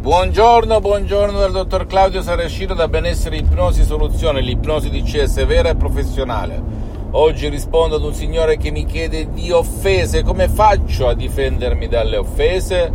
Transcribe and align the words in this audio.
Buongiorno, 0.00 0.80
buongiorno 0.80 1.38
dal 1.38 1.52
dottor 1.52 1.84
Claudio 1.84 2.22
Saracino 2.22 2.72
da 2.72 2.88
Benessere 2.88 3.36
Ipnosi 3.36 3.84
Soluzione, 3.84 4.40
l'ipnosi 4.40 4.88
di 4.88 5.02
CS 5.02 5.44
vera 5.44 5.68
e 5.68 5.76
professionale. 5.76 6.58
Oggi 7.10 7.50
rispondo 7.50 7.96
ad 7.96 8.02
un 8.02 8.14
signore 8.14 8.56
che 8.56 8.70
mi 8.70 8.86
chiede 8.86 9.30
di 9.30 9.50
offese, 9.50 10.22
come 10.22 10.48
faccio 10.48 11.06
a 11.06 11.12
difendermi 11.12 11.86
dalle 11.86 12.16
offese? 12.16 12.90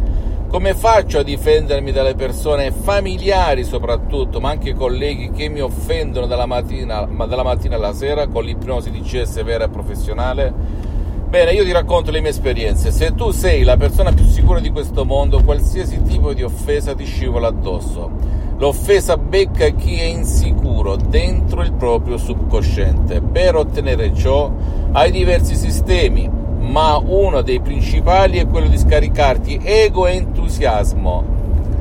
Come 0.47 0.73
faccio 0.73 1.19
a 1.19 1.23
difendermi 1.23 1.91
dalle 1.91 2.15
persone 2.15 2.71
familiari 2.71 3.63
soprattutto, 3.63 4.39
ma 4.39 4.49
anche 4.49 4.73
colleghi 4.73 5.29
che 5.29 5.47
mi 5.47 5.59
offendono 5.59 6.25
dalla 6.25 6.47
mattina, 6.47 7.05
dalla 7.05 7.43
mattina 7.43 7.75
alla 7.75 7.93
sera 7.93 8.25
con 8.25 8.43
l'ipnosi 8.43 8.89
di 8.89 9.01
CS 9.01 9.43
vera 9.43 9.65
e 9.65 9.69
professionale? 9.69 10.94
Bene, 11.35 11.51
io 11.51 11.65
ti 11.65 11.73
racconto 11.73 12.11
le 12.11 12.21
mie 12.21 12.29
esperienze. 12.29 12.91
Se 12.91 13.13
tu 13.13 13.31
sei 13.31 13.63
la 13.63 13.75
persona 13.75 14.13
più 14.13 14.23
sicura 14.23 14.61
di 14.61 14.69
questo 14.69 15.03
mondo, 15.03 15.43
qualsiasi 15.43 16.01
tipo 16.03 16.33
di 16.33 16.43
offesa 16.43 16.95
ti 16.95 17.03
scivola 17.03 17.49
addosso. 17.49 18.09
L'offesa 18.57 19.17
becca 19.17 19.67
chi 19.67 19.99
è 19.99 20.05
insicuro 20.05 20.95
dentro 20.95 21.61
il 21.61 21.73
proprio 21.73 22.15
subconsciente. 22.15 23.19
Per 23.19 23.53
ottenere 23.53 24.13
ciò 24.13 24.49
hai 24.93 25.11
diversi 25.11 25.55
sistemi 25.55 26.31
ma 26.57 26.95
uno 27.05 27.41
dei 27.41 27.59
principali 27.59 28.37
è 28.37 28.47
quello 28.47 28.69
di 28.69 28.77
scaricarti 28.77 29.59
ego 29.61 30.07
e 30.07 30.13
entusiasmo. 30.13 31.25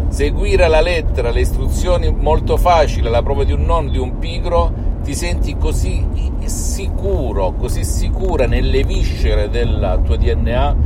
Seguire 0.09 0.65
alla 0.65 0.81
lettera 0.81 1.31
le 1.31 1.43
istruzioni 1.43 2.13
molto 2.13 2.57
facile, 2.57 3.09
la 3.09 3.23
prova 3.23 3.45
di 3.45 3.53
un 3.53 3.63
nonno, 3.63 3.91
di 3.91 3.99
un 3.99 4.19
pigro, 4.19 4.73
ti 5.05 5.15
senti 5.15 5.55
così 5.59 6.03
sicuro, 6.47 7.53
così 7.53 7.85
sicura 7.85 8.47
nelle 8.47 8.85
viscere 8.85 9.51
del 9.51 10.01
tuo 10.03 10.17
DNA 10.17 10.77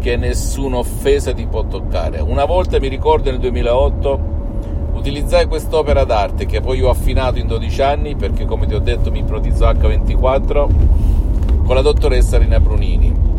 che 0.00 0.16
nessuna 0.16 0.78
offesa 0.78 1.32
ti 1.32 1.46
può 1.46 1.64
toccare. 1.64 2.18
Una 2.18 2.44
volta 2.46 2.80
mi 2.80 2.88
ricordo 2.88 3.30
nel 3.30 3.38
2008 3.38 4.38
utilizzai 4.94 5.46
quest'opera 5.46 6.02
d'arte 6.02 6.46
che 6.46 6.60
poi 6.60 6.82
ho 6.82 6.90
affinato 6.90 7.38
in 7.38 7.46
12 7.46 7.82
anni 7.82 8.16
perché 8.16 8.44
come 8.44 8.66
ti 8.66 8.74
ho 8.74 8.80
detto 8.80 9.12
mi 9.12 9.20
ipnotizzo 9.20 9.64
H24 9.64 10.68
con 11.64 11.74
la 11.76 11.80
dottoressa 11.80 12.38
Rina 12.38 12.58
Brunini 12.58 13.29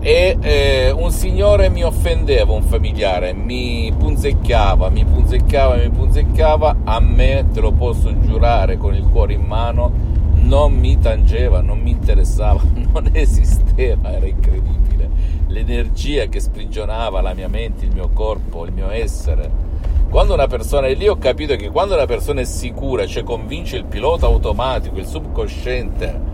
e 0.00 0.38
eh, 0.40 0.90
un 0.90 1.10
signore 1.10 1.68
mi 1.68 1.84
offendeva, 1.84 2.52
un 2.52 2.62
familiare, 2.62 3.34
mi 3.34 3.92
punzecchiava, 3.96 4.88
mi 4.88 5.04
punzecchiava, 5.04 5.76
mi 5.76 5.90
punzecchiava, 5.90 6.76
a 6.84 7.00
me, 7.00 7.46
te 7.52 7.60
lo 7.60 7.72
posso 7.72 8.18
giurare 8.20 8.78
con 8.78 8.94
il 8.94 9.04
cuore 9.04 9.34
in 9.34 9.42
mano, 9.42 9.92
non 10.32 10.72
mi 10.72 10.98
tangeva, 10.98 11.60
non 11.60 11.80
mi 11.80 11.90
interessava, 11.90 12.62
non 12.92 13.10
esisteva, 13.12 14.12
era 14.12 14.26
incredibile. 14.26 15.08
L'energia 15.48 16.26
che 16.26 16.40
sprigionava 16.40 17.20
la 17.20 17.34
mia 17.34 17.48
mente, 17.48 17.84
il 17.84 17.92
mio 17.92 18.08
corpo, 18.08 18.64
il 18.64 18.72
mio 18.72 18.88
essere. 18.90 19.68
Quando 20.08 20.32
una 20.32 20.46
persona, 20.46 20.86
e 20.86 20.94
lì 20.94 21.08
ho 21.08 21.18
capito 21.18 21.54
che 21.56 21.68
quando 21.68 21.94
una 21.94 22.06
persona 22.06 22.40
è 22.40 22.44
sicura, 22.44 23.06
cioè 23.06 23.22
convince 23.22 23.76
il 23.76 23.84
pilota 23.84 24.26
automatico, 24.26 24.98
il 24.98 25.06
subconsciente, 25.06 26.29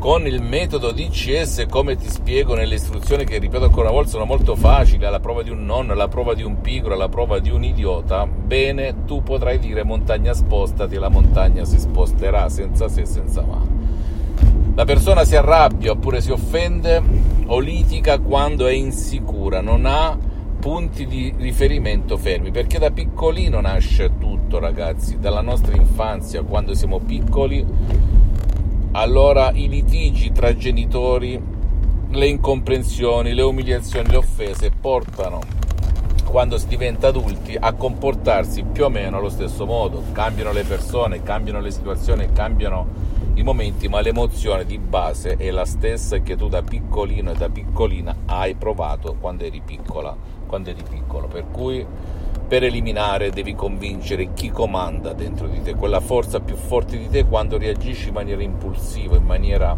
con 0.00 0.26
il 0.26 0.40
metodo 0.40 0.92
DCS, 0.92 1.66
come 1.68 1.94
ti 1.94 2.08
spiego 2.08 2.54
nelle 2.54 2.76
istruzioni 2.76 3.26
che 3.26 3.36
ripeto 3.36 3.64
ancora 3.64 3.88
una 3.88 3.96
volta 3.96 4.12
sono 4.12 4.24
molto 4.24 4.56
facili, 4.56 5.04
alla 5.04 5.20
prova 5.20 5.42
di 5.42 5.50
un 5.50 5.66
nonno, 5.66 5.92
alla 5.92 6.08
prova 6.08 6.32
di 6.32 6.42
un 6.42 6.62
pigro, 6.62 6.94
alla 6.94 7.10
prova 7.10 7.38
di 7.38 7.50
un 7.50 7.62
idiota, 7.62 8.26
bene, 8.26 9.04
tu 9.04 9.22
potrai 9.22 9.58
dire 9.58 9.84
montagna 9.84 10.32
spostati 10.32 10.94
e 10.94 10.98
la 10.98 11.10
montagna 11.10 11.66
si 11.66 11.78
sposterà 11.78 12.48
senza 12.48 12.88
se 12.88 13.04
senza 13.04 13.42
ma. 13.42 13.62
La 14.74 14.86
persona 14.86 15.24
si 15.24 15.36
arrabbia 15.36 15.90
oppure 15.90 16.22
si 16.22 16.30
offende 16.30 17.02
o 17.44 17.58
litiga 17.58 18.18
quando 18.20 18.68
è 18.68 18.72
insicura, 18.72 19.60
non 19.60 19.84
ha 19.84 20.16
punti 20.58 21.06
di 21.06 21.34
riferimento 21.36 22.16
fermi, 22.16 22.50
perché 22.50 22.78
da 22.78 22.90
piccolino 22.90 23.60
nasce 23.60 24.12
tutto, 24.18 24.58
ragazzi, 24.60 25.18
dalla 25.18 25.42
nostra 25.42 25.76
infanzia, 25.76 26.40
quando 26.40 26.72
siamo 26.72 27.00
piccoli 27.00 27.66
allora 28.92 29.52
i 29.52 29.68
litigi 29.68 30.32
tra 30.32 30.56
genitori, 30.56 31.40
le 32.10 32.26
incomprensioni, 32.26 33.34
le 33.34 33.42
umiliazioni, 33.42 34.10
le 34.10 34.16
offese 34.16 34.70
portano, 34.70 35.40
quando 36.24 36.58
si 36.58 36.66
diventa 36.66 37.08
adulti, 37.08 37.56
a 37.58 37.72
comportarsi 37.72 38.64
più 38.64 38.84
o 38.84 38.88
meno 38.88 39.18
allo 39.18 39.28
stesso 39.28 39.64
modo. 39.64 40.02
Cambiano 40.12 40.52
le 40.52 40.64
persone, 40.64 41.22
cambiano 41.22 41.60
le 41.60 41.70
situazioni, 41.70 42.32
cambiano 42.32 43.08
i 43.34 43.42
momenti, 43.42 43.88
ma 43.88 44.00
l'emozione 44.00 44.64
di 44.64 44.78
base 44.78 45.36
è 45.36 45.50
la 45.50 45.64
stessa 45.64 46.18
che 46.18 46.36
tu 46.36 46.48
da 46.48 46.62
piccolino 46.62 47.30
e 47.30 47.34
da 47.34 47.48
piccolina 47.48 48.14
hai 48.26 48.54
provato 48.54 49.16
quando 49.20 49.44
eri 49.44 49.62
piccola, 49.64 50.16
quando 50.46 50.70
eri 50.70 50.82
piccolo. 50.88 51.28
Per 51.28 51.44
cui 51.50 51.86
per 52.50 52.64
eliminare 52.64 53.30
devi 53.30 53.54
convincere 53.54 54.32
chi 54.34 54.50
comanda 54.50 55.12
dentro 55.12 55.46
di 55.46 55.62
te, 55.62 55.76
quella 55.76 56.00
forza 56.00 56.40
più 56.40 56.56
forte 56.56 56.98
di 56.98 57.08
te 57.08 57.24
quando 57.24 57.56
reagisci 57.56 58.08
in 58.08 58.14
maniera 58.14 58.42
impulsiva, 58.42 59.14
in 59.14 59.22
maniera 59.22 59.76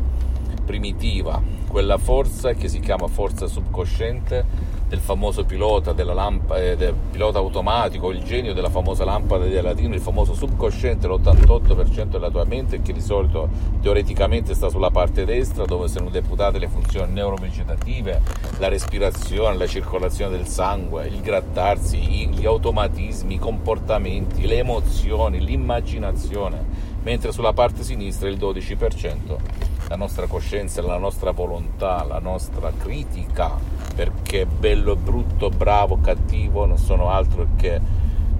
primitiva, 0.64 1.38
quella 1.68 1.98
forza 1.98 2.54
che 2.54 2.68
si 2.68 2.80
chiama 2.80 3.08
forza 3.08 3.46
subconsciente 3.46 4.46
del 4.92 5.00
famoso 5.00 5.46
pilota, 5.46 5.94
lampa, 6.04 6.58
eh, 6.58 6.76
del 6.76 6.92
pilota 6.92 7.38
automatico, 7.38 8.10
il 8.10 8.22
genio 8.22 8.52
della 8.52 8.68
famosa 8.68 9.06
lampada 9.06 9.46
di 9.46 9.56
Aladino, 9.56 9.94
il 9.94 10.02
famoso 10.02 10.34
subconsciente, 10.34 11.06
l'88% 11.06 12.08
della 12.08 12.28
tua 12.28 12.44
mente 12.44 12.82
che 12.82 12.92
di 12.92 13.00
solito 13.00 13.48
teoreticamente 13.80 14.52
sta 14.52 14.68
sulla 14.68 14.90
parte 14.90 15.24
destra 15.24 15.64
dove 15.64 15.88
sono 15.88 16.10
deputate 16.10 16.58
le 16.58 16.68
funzioni 16.68 17.10
neurovegetative, 17.10 18.20
la 18.58 18.68
respirazione, 18.68 19.56
la 19.56 19.66
circolazione 19.66 20.36
del 20.36 20.46
sangue, 20.46 21.06
il 21.06 21.22
grattarsi, 21.22 22.28
gli 22.28 22.44
automatismi, 22.44 23.36
i 23.36 23.38
comportamenti, 23.38 24.46
le 24.46 24.58
emozioni, 24.58 25.42
l'immaginazione, 25.42 26.62
mentre 27.02 27.32
sulla 27.32 27.54
parte 27.54 27.82
sinistra 27.82 28.28
il 28.28 28.36
12% 28.36 29.70
la 29.92 29.98
nostra 29.98 30.26
coscienza, 30.26 30.80
la 30.80 30.96
nostra 30.96 31.32
volontà, 31.32 32.02
la 32.04 32.18
nostra 32.18 32.72
critica, 32.78 33.58
perché 33.94 34.46
bello, 34.46 34.96
brutto, 34.96 35.48
bravo, 35.48 35.98
cattivo 36.00 36.66
non 36.66 36.78
sono 36.78 37.08
altro 37.10 37.48
che 37.56 37.80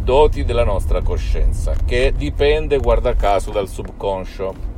doti 0.03 0.45
della 0.45 0.65
nostra 0.65 1.03
coscienza, 1.03 1.75
che 1.85 2.13
dipende, 2.17 2.79
guarda 2.79 3.15
caso, 3.15 3.51
dal 3.51 3.69
subconscio, 3.69 4.71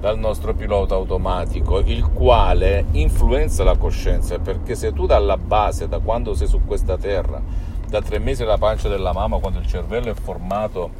dal 0.00 0.18
nostro 0.18 0.54
pilota 0.54 0.94
automatico, 0.94 1.78
il 1.78 2.04
quale 2.08 2.86
influenza 2.92 3.64
la 3.64 3.76
coscienza, 3.76 4.38
perché 4.38 4.74
se 4.74 4.92
tu 4.92 5.06
dalla 5.06 5.36
base, 5.36 5.88
da 5.88 5.98
quando 5.98 6.34
sei 6.34 6.46
su 6.46 6.60
questa 6.64 6.96
terra, 6.96 7.40
da 7.86 8.00
tre 8.00 8.18
mesi 8.18 8.42
alla 8.42 8.58
pancia 8.58 8.88
della 8.88 9.12
mamma, 9.12 9.38
quando 9.38 9.58
il 9.58 9.66
cervello 9.66 10.10
è 10.10 10.14
formato 10.14 10.90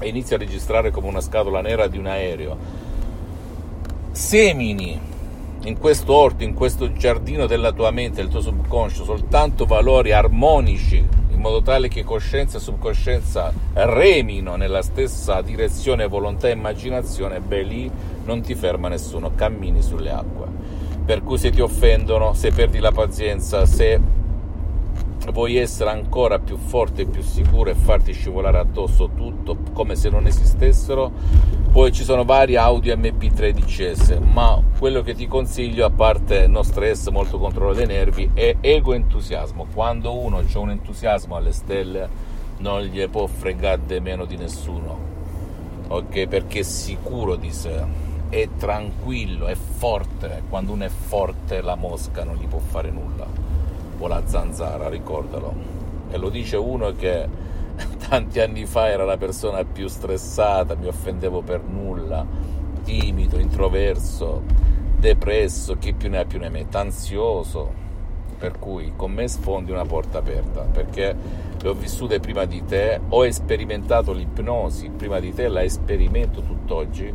e 0.00 0.08
inizia 0.08 0.36
a 0.36 0.40
registrare 0.40 0.90
come 0.90 1.06
una 1.06 1.20
scatola 1.20 1.60
nera 1.60 1.86
di 1.86 1.98
un 1.98 2.06
aereo, 2.06 2.56
semini 4.10 5.00
in 5.64 5.78
questo 5.78 6.14
orto, 6.14 6.44
in 6.44 6.54
questo 6.54 6.92
giardino 6.92 7.46
della 7.46 7.72
tua 7.72 7.90
mente, 7.90 8.20
del 8.20 8.30
tuo 8.30 8.40
subconscio, 8.40 9.04
soltanto 9.04 9.66
valori 9.66 10.12
armonici, 10.12 10.96
in 11.30 11.40
modo 11.40 11.62
tale 11.62 11.88
che 11.88 12.04
coscienza 12.04 12.58
e 12.58 12.60
subconscienza 12.60 13.52
remino 13.72 14.56
nella 14.56 14.82
stessa 14.82 15.40
direzione, 15.42 16.06
volontà 16.06 16.48
e 16.48 16.52
immaginazione, 16.52 17.40
beh 17.40 17.62
lì 17.62 17.90
non 18.24 18.40
ti 18.40 18.54
ferma 18.54 18.88
nessuno, 18.88 19.32
cammini 19.34 19.82
sulle 19.82 20.10
acque. 20.10 20.46
Per 21.04 21.22
cui 21.22 21.38
se 21.38 21.50
ti 21.50 21.60
offendono, 21.60 22.34
se 22.34 22.50
perdi 22.50 22.78
la 22.78 22.92
pazienza, 22.92 23.66
se 23.66 24.00
vuoi 25.32 25.56
essere 25.56 25.90
ancora 25.90 26.38
più 26.38 26.56
forte 26.56 27.02
e 27.02 27.06
più 27.06 27.22
sicuro 27.22 27.70
e 27.70 27.74
farti 27.74 28.12
scivolare 28.12 28.58
addosso 28.58 29.10
tutto 29.14 29.56
come 29.72 29.94
se 29.94 30.08
non 30.10 30.26
esistessero, 30.26 31.12
poi 31.70 31.92
ci 31.92 32.02
sono 32.02 32.24
vari 32.24 32.56
audio 32.56 32.96
MP3 32.96 33.50
DCS, 33.50 34.18
ma 34.22 34.60
quello 34.78 35.02
che 35.02 35.14
ti 35.14 35.26
consiglio, 35.28 35.84
a 35.84 35.90
parte 35.90 36.46
no 36.46 36.62
stress, 36.62 37.08
molto 37.08 37.38
controllo 37.38 37.74
dei 37.74 37.86
nervi, 37.86 38.30
è 38.32 38.56
ego 38.60 38.94
entusiasmo. 38.94 39.66
Quando 39.72 40.16
uno 40.16 40.38
ha 40.38 40.58
un 40.58 40.70
entusiasmo 40.70 41.36
alle 41.36 41.52
stelle, 41.52 42.08
non 42.58 42.82
gli 42.82 43.06
può 43.08 43.26
fregare 43.26 44.00
meno 44.00 44.24
di 44.24 44.36
nessuno, 44.36 44.98
ok? 45.88 46.26
Perché 46.26 46.60
è 46.60 46.62
sicuro 46.62 47.36
di 47.36 47.52
sé, 47.52 47.84
è 48.28 48.48
tranquillo, 48.56 49.46
è 49.46 49.54
forte. 49.54 50.42
Quando 50.48 50.72
uno 50.72 50.84
è 50.84 50.88
forte, 50.88 51.60
la 51.60 51.76
mosca 51.76 52.24
non 52.24 52.36
gli 52.36 52.46
può 52.46 52.60
fare 52.60 52.90
nulla 52.90 53.26
o 53.98 54.06
la 54.06 54.22
zanzara, 54.24 54.88
ricordalo. 54.88 55.52
E 56.10 56.16
lo 56.16 56.30
dice 56.30 56.56
uno 56.56 56.94
che 56.96 57.28
tanti 58.08 58.40
anni 58.40 58.64
fa 58.64 58.88
era 58.88 59.04
la 59.04 59.18
persona 59.18 59.62
più 59.64 59.86
stressata, 59.86 60.74
mi 60.76 60.86
offendevo 60.86 61.42
per 61.42 61.62
nulla, 61.62 62.26
timido, 62.82 63.38
introverso, 63.38 64.42
depresso, 64.98 65.76
chi 65.76 65.92
più 65.92 66.08
ne 66.08 66.18
ha 66.18 66.24
più 66.24 66.38
ne 66.38 66.48
mette, 66.48 66.76
ansioso. 66.78 67.86
Per 68.38 68.58
cui 68.58 68.92
con 68.94 69.10
me 69.10 69.26
sfondi 69.26 69.72
una 69.72 69.84
porta 69.84 70.18
aperta, 70.18 70.62
perché 70.62 71.14
le 71.60 71.68
ho 71.68 71.74
vissute 71.74 72.20
prima 72.20 72.44
di 72.44 72.64
te, 72.64 73.00
ho 73.08 73.28
sperimentato 73.30 74.12
l'ipnosi 74.12 74.90
prima 74.90 75.18
di 75.18 75.34
te, 75.34 75.48
la 75.48 75.68
sperimento 75.68 76.40
tutt'oggi 76.40 77.12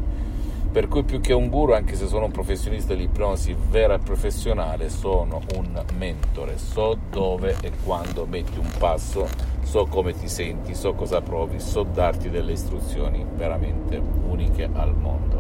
per 0.74 0.88
cui 0.88 1.04
più 1.04 1.22
che 1.22 1.34
un 1.34 1.50
guru, 1.50 1.74
anche 1.74 1.96
se 1.96 2.08
sono 2.08 2.26
un 2.26 2.32
professionista 2.32 2.96
dell'ipnosi 2.96 3.56
vera 3.70 3.94
e 3.94 4.00
professionale, 4.00 4.90
sono 4.90 5.40
un 5.56 5.80
mentore, 6.00 6.58
so 6.58 6.98
dove 7.12 7.56
e 7.62 7.72
quando 7.84 8.26
metti 8.26 8.58
un 8.58 8.72
passo, 8.80 9.28
so 9.62 9.86
come 9.86 10.14
ti 10.14 10.28
senti, 10.28 10.74
so 10.74 10.96
cosa 10.96 11.22
provi, 11.22 11.60
so 11.60 11.84
darti 11.84 12.32
delle 12.32 12.54
istruzioni 12.54 13.24
veramente 13.36 14.02
uniche 14.28 14.68
al 14.74 14.96
mondo. 14.96 15.40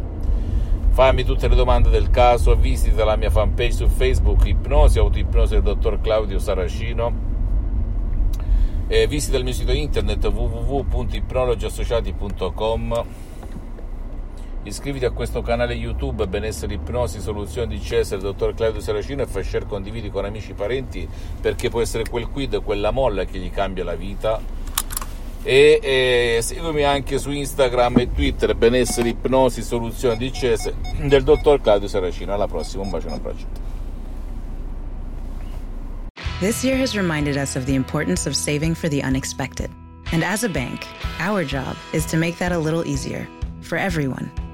Fammi 0.89 1.24
tutte 1.24 1.47
le 1.47 1.56
domande 1.56 1.89
del 1.89 2.12
caso, 2.12 2.56
visita 2.56 3.03
la 3.03 3.15
mia 3.15 3.31
fanpage 3.31 3.71
su 3.71 3.88
Facebook, 3.88 4.45
Ipnosi, 4.45 5.00
Autoipnosi 5.00 5.56
del 5.56 5.63
dottor 5.63 6.00
Claudio 6.00 6.38
Saracino. 6.38 7.31
Visita 9.07 9.38
il 9.38 9.44
mio 9.44 9.53
sito 9.53 9.71
internet 9.71 10.24
www.ipnologiassociati.com 10.24 13.06
Iscriviti 14.65 15.04
a 15.04 15.12
questo 15.12 15.42
canale 15.42 15.74
YouTube 15.74 16.25
Benessere 16.25 16.75
Ipnosi 16.75 17.19
Soluzioni 17.19 17.75
di 17.75 17.81
Cesare, 17.81 18.21
dottor 18.21 18.54
Claudio 18.54 18.80
Saracino 18.80 19.21
e 19.21 19.25
fai 19.25 19.44
share, 19.44 19.65
condividi 19.65 20.10
con 20.10 20.24
amici 20.24 20.51
e 20.51 20.54
parenti 20.54 21.07
perché 21.42 21.69
può 21.69 21.81
essere 21.81 22.06
quel 22.10 22.27
quid, 22.30 22.63
quella 22.63 22.92
molla 22.92 23.25
che 23.25 23.39
gli 23.39 23.51
cambia 23.51 23.83
la 23.83 23.95
vita. 23.95 24.39
E, 25.45 25.80
e 25.83 26.39
seguimi 26.42 26.83
anche 26.83 27.18
su 27.18 27.30
Instagram 27.30 27.98
e 28.00 28.13
Twitter 28.13 28.56
Benessere 28.56 29.10
Ipnosi 29.10 29.62
Soluzioni 29.62 30.15
di 30.15 30.31
Cesare 30.31 30.75
del 31.01 31.24
dottor 31.24 31.59
Claudio 31.59 31.89
Saracino. 31.89 32.33
Alla 32.33 32.48
prossima, 32.48 32.83
un 32.83 32.89
bacio 32.89 33.07
e 33.07 33.09
un 33.09 33.16
abbraccio. 33.16 33.45
This 36.39 36.63
year 36.63 36.77
has 36.81 36.95
reminded 36.95 37.36
us 37.36 37.57
of 37.57 37.66
the 37.66 37.75
importance 37.75 38.25
of 38.25 38.33
saving 38.33 38.75
for 38.75 38.89
the 38.89 39.01
unexpected. 39.01 39.69
And 40.13 40.24
as 40.24 40.45
a 40.45 40.50
bank, 40.50 40.86
our 41.19 41.44
job 41.44 41.75
is 41.92 42.06
to 42.06 42.18
make 42.18 42.38
that 42.38 42.54
a 42.54 42.57
little 42.57 42.86
easier 42.86 43.27
for 43.62 43.77
everyone. 43.77 44.31